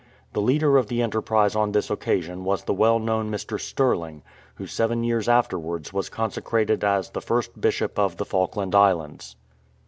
[0.33, 3.59] The leader of the enterprise on this occasion was the well known Mr.
[3.61, 4.23] Stirling,
[4.55, 9.35] who seven years afterwards w^as consecrated as the first Bishop of the Falkland Islands.